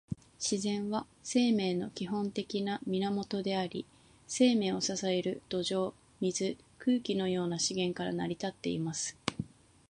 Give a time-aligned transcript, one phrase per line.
[0.39, 3.85] 自然は、生命の基本的な源であり、
[4.27, 9.15] 生命を支える土壌、水、空気のような資源から成り立っています。